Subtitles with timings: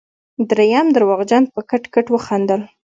[0.49, 2.61] دريم درواغجن په کټ کټ وخندل.